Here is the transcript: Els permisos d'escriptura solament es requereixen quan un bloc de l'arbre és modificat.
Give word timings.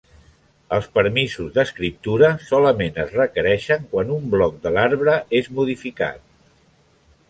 Els 0.77 0.87
permisos 0.95 1.51
d'escriptura 1.57 2.31
solament 2.49 2.99
es 3.05 3.15
requereixen 3.19 3.87
quan 3.95 4.17
un 4.19 4.29
bloc 4.35 4.61
de 4.67 4.77
l'arbre 4.77 5.23
és 5.43 5.55
modificat. 5.61 6.31